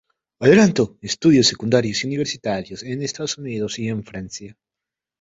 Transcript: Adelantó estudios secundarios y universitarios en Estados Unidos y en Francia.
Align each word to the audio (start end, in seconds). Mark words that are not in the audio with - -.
Adelantó 0.39 0.97
estudios 1.03 1.45
secundarios 1.45 2.03
y 2.03 2.07
universitarios 2.07 2.81
en 2.81 3.03
Estados 3.03 3.37
Unidos 3.37 3.77
y 3.77 3.87
en 3.87 4.03
Francia. 4.03 4.57